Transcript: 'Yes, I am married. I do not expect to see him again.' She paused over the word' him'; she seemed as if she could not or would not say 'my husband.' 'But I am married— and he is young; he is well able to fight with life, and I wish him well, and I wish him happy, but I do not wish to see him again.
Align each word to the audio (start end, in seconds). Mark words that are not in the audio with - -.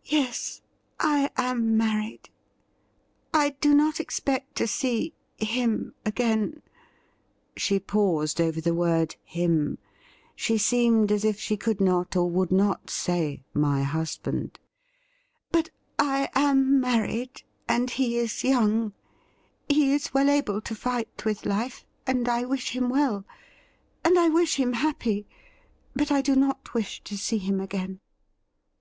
'Yes, 0.04 0.62
I 1.00 1.28
am 1.36 1.76
married. 1.76 2.30
I 3.34 3.56
do 3.60 3.74
not 3.74 3.98
expect 3.98 4.54
to 4.54 4.68
see 4.68 5.12
him 5.38 5.92
again.' 6.04 6.62
She 7.56 7.80
paused 7.80 8.40
over 8.40 8.60
the 8.60 8.74
word' 8.76 9.16
him'; 9.24 9.78
she 10.36 10.56
seemed 10.56 11.10
as 11.10 11.24
if 11.24 11.40
she 11.40 11.56
could 11.56 11.80
not 11.80 12.14
or 12.14 12.30
would 12.30 12.52
not 12.52 12.90
say 12.90 13.42
'my 13.54 13.82
husband.' 13.82 14.60
'But 15.50 15.70
I 15.98 16.28
am 16.32 16.78
married— 16.80 17.42
and 17.68 17.90
he 17.90 18.18
is 18.18 18.44
young; 18.44 18.92
he 19.68 19.92
is 19.92 20.14
well 20.14 20.30
able 20.30 20.60
to 20.60 20.76
fight 20.76 21.24
with 21.24 21.44
life, 21.44 21.84
and 22.06 22.28
I 22.28 22.44
wish 22.44 22.70
him 22.76 22.88
well, 22.88 23.24
and 24.04 24.16
I 24.16 24.28
wish 24.28 24.60
him 24.60 24.74
happy, 24.74 25.26
but 25.92 26.12
I 26.12 26.20
do 26.20 26.36
not 26.36 26.72
wish 26.72 27.02
to 27.02 27.18
see 27.18 27.38
him 27.38 27.58
again. 27.58 27.98